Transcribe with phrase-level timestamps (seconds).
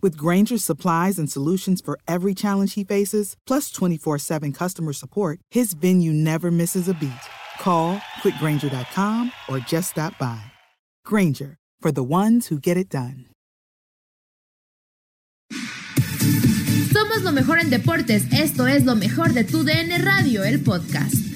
[0.00, 5.40] With Granger's supplies and solutions for every challenge he faces, plus 24 7 customer support,
[5.50, 7.26] his venue never misses a beat.
[7.60, 10.40] Call quickgranger.com or just stop by.
[11.04, 13.26] Granger, for the ones who get it done.
[16.92, 18.24] Somos lo mejor en deportes.
[18.32, 21.27] Esto es lo mejor de tu DN Radio, el podcast.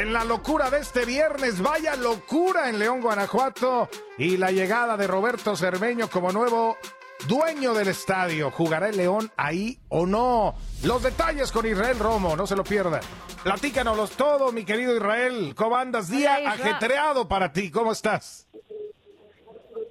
[0.00, 5.06] En la locura de este viernes, vaya locura en León, Guanajuato, y la llegada de
[5.06, 6.78] Roberto Cermeño como nuevo
[7.28, 8.50] dueño del estadio.
[8.50, 10.54] ¿Jugará el León ahí o no?
[10.86, 13.02] Los detalles con Israel Romo, no se lo pierdan.
[13.44, 15.52] Platícanos todo, mi querido Israel.
[15.54, 16.10] ¿Cómo andas?
[16.10, 17.70] Día Hola, ajetreado para ti.
[17.70, 18.48] ¿Cómo estás?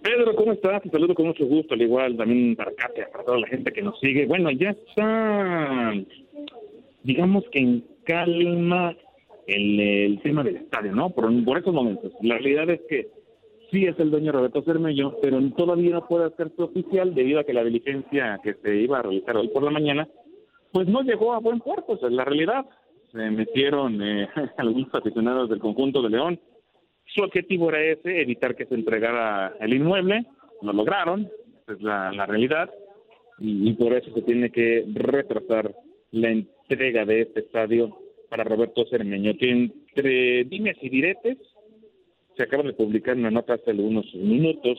[0.00, 0.80] Pedro, ¿cómo estás?
[0.80, 3.82] Te saludo con mucho gusto, al igual también para Katia, para toda la gente que
[3.82, 4.24] nos sigue.
[4.24, 5.92] Bueno, ya está,
[7.02, 8.96] digamos que en calma
[9.54, 11.10] el, el tema del estadio, ¿no?
[11.10, 12.12] Por, esos momentos.
[12.22, 13.08] La realidad es que
[13.70, 17.52] sí es el dueño Roberto Cermello, pero todavía no puede hacerse oficial debido a que
[17.52, 20.08] la diligencia que se iba a realizar hoy por la mañana,
[20.72, 22.66] pues no llegó a buen puerto, esa es la realidad.
[23.12, 26.40] Se metieron eh, algunos aficionados del conjunto de León
[27.14, 30.26] su objetivo era ese, evitar que se entregara el inmueble,
[30.62, 31.28] lo lograron,
[31.62, 32.70] esa es la, realidad,
[33.38, 35.74] y por eso se tiene que retrasar
[36.12, 37.96] la entrega de este estadio
[38.30, 41.36] para Roberto Cermeño, que entre dimes y diretes
[42.36, 44.78] se acaba de publicar una nota hace algunos minutos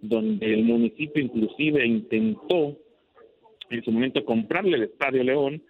[0.00, 2.76] donde el municipio inclusive intentó
[3.68, 5.60] en su momento comprarle el Estadio León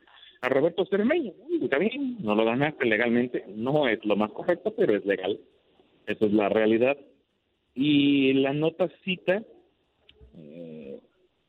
[0.42, 1.32] a Roberto Cermeño.
[1.62, 5.40] Está bien, no lo ganaste legalmente, no es lo más correcto, pero es legal.
[6.06, 6.98] Esa es la realidad.
[7.74, 9.42] Y la nota cita
[10.36, 11.00] eh,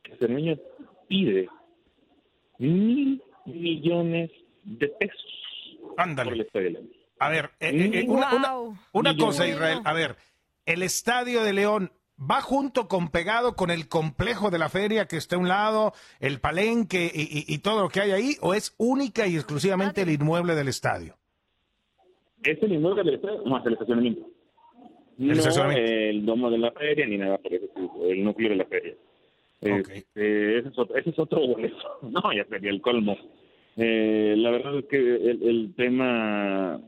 [0.02, 0.56] que Cermeño
[1.08, 1.46] pide
[2.58, 4.30] mil millones
[4.64, 5.47] de pesos
[5.98, 6.46] por el Ándale.
[6.70, 6.90] León.
[7.20, 9.16] A ver, eh, eh, eh, una, Wow.
[9.18, 9.80] cosa, Israel.
[9.84, 10.16] A ver,
[10.66, 15.16] el estadio de León va junto con pegado con el complejo de la feria que
[15.16, 18.54] está a un lado, el palenque y, y- y todo lo que hay ahí, o
[18.54, 21.16] es única y exclusivamente el inmueble del estadio.
[22.42, 24.26] Es el inmueble del estadio, es el estacionamiento.
[25.16, 25.90] No estacionamiento.
[25.92, 27.66] el domo de la feria ni nada por eso,
[28.08, 28.94] el núcleo de la feria.
[29.60, 29.88] Ok.
[29.90, 31.76] Este, ese, es otro, ese es otro boleto.
[32.02, 33.16] No, ya sería el colmo.
[33.78, 36.80] Eh, la verdad es que el, el tema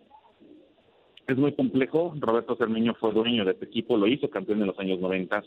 [1.28, 2.12] es muy complejo.
[2.18, 5.42] Roberto Cermeño fue dueño de este equipo, lo hizo campeón en los años 90.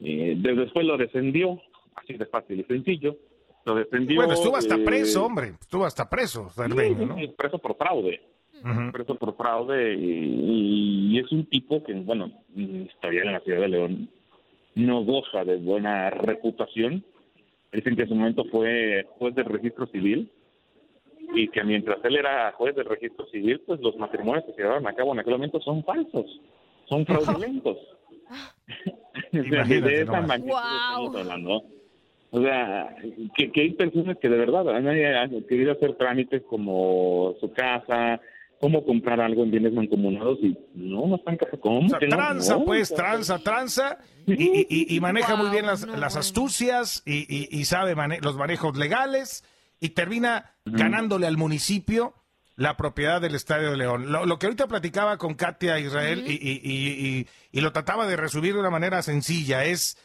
[0.00, 1.60] Eh, de- después lo descendió,
[1.94, 3.16] así de fácil y sencillo.
[3.64, 4.16] Lo descendió.
[4.16, 5.54] Bueno, estuvo hasta eh, preso, hombre.
[5.60, 7.16] Estuvo hasta preso, Cermeño, ¿no?
[7.16, 8.20] sí, preso por fraude
[8.90, 12.32] preso por fraude y, y es un tipo que, bueno,
[13.00, 14.08] todavía en la ciudad de León
[14.74, 17.04] no goza de buena reputación.
[17.72, 20.32] Dicen que en su momento fue juez del registro civil
[21.34, 24.86] y que mientras él era juez del registro civil, pues los matrimonios que se llevaron
[24.86, 26.26] a cabo en aquel momento son falsos,
[26.88, 27.76] son fraudulentos.
[29.32, 31.06] De esa magnitud Wow.
[31.06, 31.62] estamos hablando.
[32.30, 32.96] O sea,
[33.36, 38.20] que, que hay personas que de verdad han, querido hacer trámites como su casa,
[38.60, 41.38] cómo comprar algo en bienes mancomunados y no, no están.
[41.60, 41.86] ¿Cómo?
[41.86, 45.86] O sea, tranza, No, pues, tranza, tranza, y, y- y- y maneja muy bien las,
[45.86, 49.44] no, las astucias y, y- y sabe mane- los manejos legales
[49.80, 52.14] y termina ganándole al municipio
[52.56, 54.10] la propiedad del Estadio de León.
[54.10, 58.06] Lo, lo que ahorita platicaba con Katia Israel y, y- y- y- y lo trataba
[58.06, 59.98] de resumir de una manera sencilla es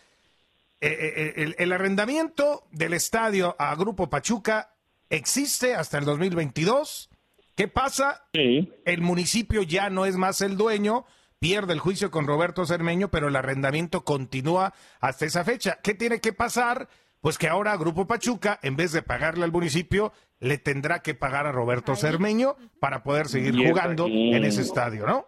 [0.82, 4.74] eh, eh, el, el arrendamiento del estadio a Grupo Pachuca
[5.10, 7.10] existe hasta el 2022.
[7.56, 8.26] ¿Qué pasa?
[8.34, 11.06] Sí, el municipio ya no es más el dueño,
[11.40, 15.80] pierde el juicio con Roberto Cermeño, pero el arrendamiento continúa hasta esa fecha.
[15.84, 16.90] ¿Qué tiene que pasar?
[17.22, 21.46] Pues que ahora Grupo Pachuca, en vez de pagarle al municipio, le tendrá que pagar
[21.46, 25.28] a Roberto Cermeño para poder seguir jugando en ese estadio, ¿no?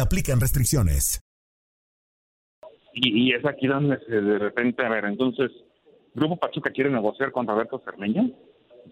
[0.01, 1.21] aplican restricciones.
[2.93, 5.49] Y, y es aquí donde se, de repente, a ver, entonces,
[6.13, 8.29] ¿Grupo Pachuca quiere negociar con Roberto Cermeño?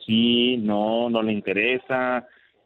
[0.06, 2.26] Sí, no, no le interesa.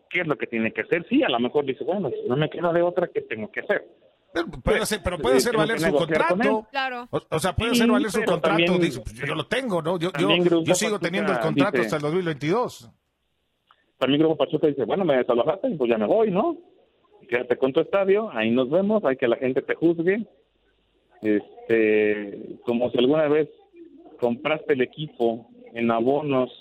[0.09, 1.05] ¿Qué es lo que tiene que hacer?
[1.09, 3.83] Sí, a lo mejor dice, bueno, no me queda de otra que tengo que hacer.
[4.31, 6.67] Pero puede hacer, pero puede hacer valer su contrato.
[6.69, 7.07] Claro.
[7.11, 8.57] O, o sea, puede Sí, hacer valer su pero contrato.
[8.57, 9.97] también- dice, pues, yo lo tengo, ¿no?
[9.97, 10.29] Yo, yo,
[10.63, 12.91] yo sigo Pachuca teniendo el contrato dice- hasta el 2022.
[13.97, 16.57] También Grupo Pachuca dice, bueno, me desalojaste, pues ya me voy, ¿no?
[17.27, 20.25] Quédate con tu estadio, ahí nos vemos, hay que la gente te juzgue.
[21.21, 23.49] Este, como si alguna vez
[24.19, 26.51] compraste el equipo en abonos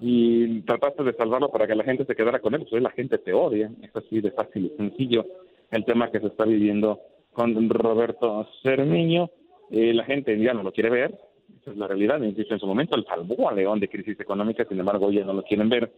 [0.00, 2.90] y trataste de salvarlo para que la gente se quedara con él, pues hoy la
[2.90, 3.70] gente te odia.
[3.82, 5.26] Es así de fácil y sencillo
[5.70, 7.00] el tema que se está viviendo
[7.32, 9.30] con Roberto Cermeño.
[9.70, 11.18] Eh, la gente ya no lo quiere ver,
[11.60, 12.20] esa es la realidad.
[12.22, 15.32] Insisto, en su momento él salvó a León de crisis económica, sin embargo, ya no
[15.32, 15.90] lo quieren ver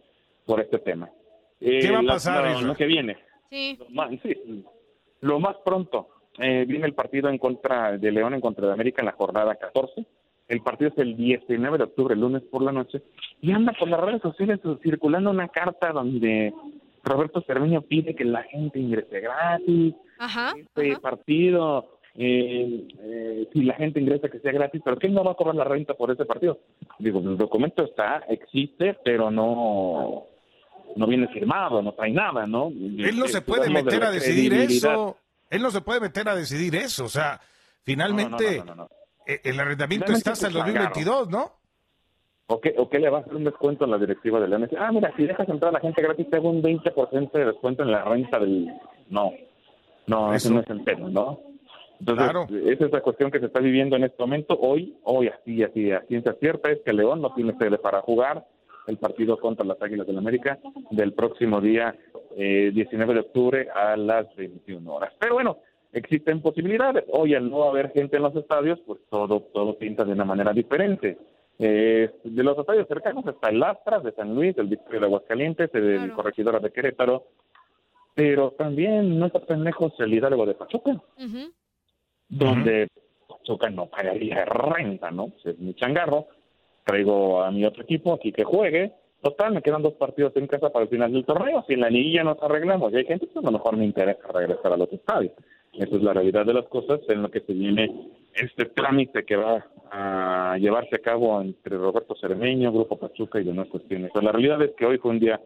[0.45, 1.09] por este tema.
[1.61, 2.67] Eh, ¿Qué va a la- pasar, Israel?
[2.67, 3.17] lo que viene?
[3.49, 3.77] Sí.
[3.79, 4.63] Lo más, sí,
[5.21, 6.07] lo más pronto
[6.37, 9.55] eh, viene el partido en contra de León en contra de América en la jornada
[9.55, 10.05] 14.
[10.47, 13.01] El partido es el 19 de octubre, el lunes por la noche.
[13.41, 16.53] Y anda por las redes sociales circulando una carta donde
[17.03, 19.95] Roberto Cermeño pide que la gente ingrese gratis.
[20.17, 20.53] Ajá.
[20.57, 21.01] Este ajá.
[21.01, 25.35] partido, eh, eh, si la gente ingresa que sea gratis, pero ¿quién no va a
[25.35, 26.59] cobrar la renta por ese partido?
[26.97, 30.25] Digo, el documento está, existe, pero no
[30.95, 32.67] no viene firmado, no trae nada, ¿no?
[32.69, 35.17] Él no Eh, se puede de meter a decidir eso.
[35.49, 37.05] Él no se puede meter a decidir eso.
[37.05, 37.39] O sea,
[37.83, 38.89] finalmente No, no, no, no, no.
[39.25, 41.53] eh, el arrendamiento Finalmente está hasta el es un 2022, ¿no?
[42.51, 44.67] ¿O qué, ¿O qué le va a hacer un descuento en la directiva de León?
[44.79, 47.83] Ah, mira, si dejas entrar a la gente gratis, te hago un 20% de descuento
[47.83, 48.67] en la renta del...
[49.09, 49.31] No,
[50.07, 50.53] no, eso Eso.
[50.55, 51.39] no es el tema, ¿no?
[51.99, 52.47] Entonces, Claro.
[52.49, 54.57] esa es la cuestión que se está viviendo en este momento.
[54.59, 58.47] Hoy, hoy así, así, a ciencia cierta, es que León no tiene sede para jugar
[58.89, 60.59] el partido contra las Águilas del América
[60.91, 61.95] del próximo día
[62.35, 65.13] eh, 19 de octubre a las 21 horas.
[65.19, 65.57] Pero bueno,
[65.93, 67.05] existen posibilidades.
[67.11, 70.51] Hoy al no haber gente en los estadios, pues todo, todo pinta de una manera
[70.53, 71.17] diferente.
[71.57, 75.69] Eh, de los estadios cercanos está el Astras de San Luis, el Victoria de Aguascalientes,
[75.73, 76.15] el Claro.
[76.15, 77.25] Corregidora de Querétaro,
[78.15, 81.01] pero también no está tan lejos el Hidalgo de Pachuca,
[82.29, 82.87] donde
[83.27, 85.33] Pachuca no pagaría renta, ¿no?
[85.43, 86.27] Es mi changarro.
[86.89, 88.91] Traigo a mi otro equipo aquí que juegue.
[89.21, 91.63] Total, me quedan dos partidos en casa para el final del torneo.
[91.67, 94.27] Si en la liguilla nos arreglamos y hay gente, pues a lo mejor me interesa
[94.33, 95.33] regresar a los estadios.
[95.73, 97.93] Esa es la realidad de las cosas en lo que se viene
[98.33, 103.67] este trámite que va a llevarse a cabo entre Roberto Cermeño, Grupo Pachuca y demás
[103.67, 104.11] cuestiones.
[104.13, 105.39] Pero la realidad es que hoy fue un día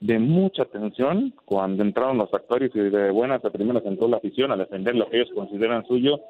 [0.00, 4.52] de mucha tensión cuando entraron los actores y de buenas a primeras entró la afición
[4.52, 6.20] a defender lo que ellos consideran suyo.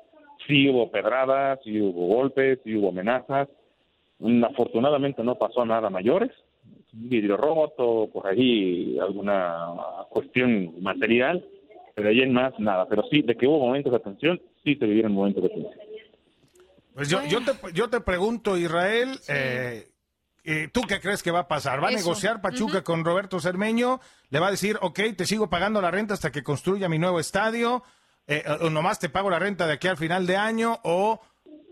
[0.46, 3.48] Sí hubo pedradas, sí hubo golpes, sí hubo amenazas.
[4.44, 6.32] Afortunadamente no pasó nada mayores.
[6.92, 9.66] Un vidrio roto, por ahí alguna
[10.08, 11.44] cuestión material,
[11.94, 12.86] pero ahí en más nada.
[12.88, 15.86] Pero sí, de que hubo momentos de tensión, sí se vivieron momentos de tensión.
[16.94, 19.86] Pues yo, yo, te, yo te pregunto, Israel, eh,
[20.44, 21.82] eh, ¿tú qué crees que va a pasar?
[21.84, 24.00] ¿Va a negociar Pachuca con Roberto Cermeño?
[24.30, 27.20] ¿Le va a decir, ok, te sigo pagando la renta hasta que construya mi nuevo
[27.20, 27.82] estadio?
[28.26, 30.78] Eh, o nomás te pago la renta de aquí al final de año?
[30.84, 31.20] ¿O,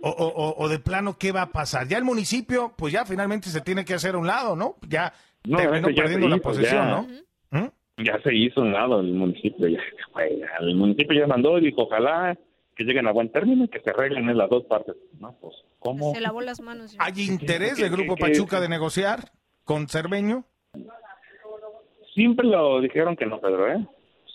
[0.05, 1.89] o, o- o- o de plano qué va a pasar?
[1.89, 4.77] Ya el municipio, pues ya finalmente se tiene que hacer a un lado, ¿no?
[4.89, 5.13] Ya
[5.47, 6.91] No, terminó ya perdiendo la posesión, ya.
[6.91, 7.03] ¿no?
[7.61, 7.69] ¿Mm?
[8.05, 9.69] ya se hizo un lado el municipio.
[9.69, 9.79] Ya,
[10.61, 12.37] el municipio ya mandó y dijo, ojalá
[12.77, 14.97] que lleguen a buen término y que se arreglen en las dos partes.
[15.21, 16.13] No, pues, ¿cómo?
[16.13, 16.93] Se lavó las manos.
[16.93, 16.99] ya.
[17.01, 19.31] ¿Hay interés del Grupo qué- Pachuca de negociar
[19.65, 20.45] con Cermeño?
[22.15, 23.87] Siempre lo dijeron que no, Pedro, ¿eh?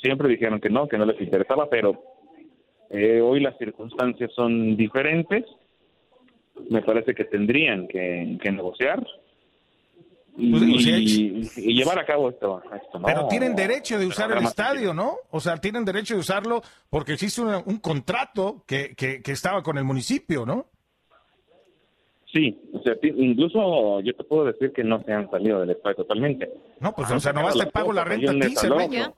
[0.01, 2.01] Siempre dijeron que no, que no les interesaba, pero
[2.89, 5.45] eh, hoy las circunstancias son diferentes.
[6.69, 9.05] Me parece que tendrían que, que negociar
[10.37, 12.61] y, Pues y- y llevar a cabo esto.
[12.73, 13.05] esto, ¿no?
[13.05, 15.17] Pero tienen derecho de usar el estadio, ¿no?
[15.31, 19.61] O sea, tienen derecho de usarlo porque existe una- un contrato que, que, que estaba
[19.63, 20.67] con el municipio, ¿no?
[22.31, 25.95] Sí, o sea, incluso yo te puedo decir que no se han salido del estadio
[25.95, 26.47] totalmente.
[26.79, 29.13] No, pues, o sea, nomás te pago la renta a ti, Cermeño.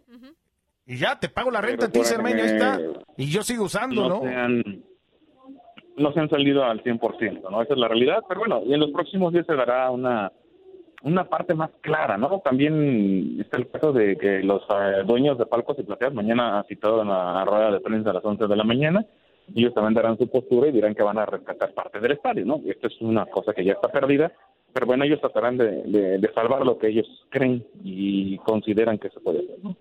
[0.87, 2.79] Y ya, te pago la renta a ti, por Cermeño, ahí está.
[3.17, 4.21] Y yo sigo usando, no ¿no?
[4.21, 4.83] se han
[5.97, 7.61] no se han salido al 100%, ¿no?
[7.61, 10.31] Esa es la realidad, pero bueno, y en los próximos días se dará una
[11.03, 12.41] una parte más clara, ¿no?
[12.41, 16.65] También está el caso de que los eh, dueños de palcos y plateas mañana han
[16.65, 19.05] citado en la rueda de prensa a las 11 de la mañana,
[19.53, 22.45] y ellos también darán su postura y dirán que van a rescatar parte del estadio,
[22.45, 22.61] ¿no?
[22.65, 24.31] Esto es una cosa que ya está perdida,
[24.73, 25.81] pero bueno, ellos tratarán de,
[26.19, 29.75] de, salvar lo que ellos creen y consideran que se puede hacer, ¿no?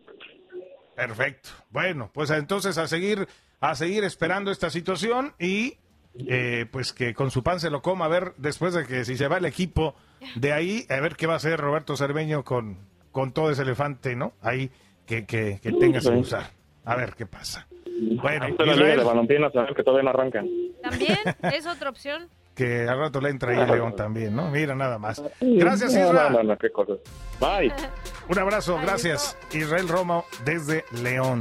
[0.96, 1.50] Perfecto.
[1.70, 3.26] Bueno, pues entonces a seguir,
[3.60, 5.74] a seguir esperando esta situación y
[6.18, 9.16] eh, pues que con su pan se lo coma, a ver después de que si
[9.16, 9.94] se va el equipo
[10.34, 12.78] de ahí, a ver qué va a hacer Roberto Cerveño con,
[13.12, 14.32] con todo ese elefante, ¿no?
[14.42, 14.70] Ahí
[15.06, 16.50] que, que, que tenga que usar.
[16.84, 17.66] A ver qué pasa.
[18.00, 19.00] Bueno, Israel,
[19.52, 20.48] de que todavía no arrancan.
[20.82, 22.28] También es otra opción.
[22.52, 24.50] Que al rato le entra ahí León también, ¿no?
[24.50, 25.22] Mira, nada más.
[25.40, 26.32] Gracias, Israel.
[26.32, 26.98] No, no, qué cosas.
[27.40, 27.72] Bye.
[28.28, 29.38] Un abrazo, gracias.
[29.52, 31.40] Israel Romo desde León.